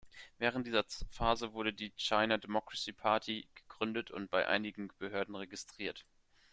[0.39, 6.05] Während dieser Phase wurde die China Democracy Party gegründet und bei einigen Behörden registriert.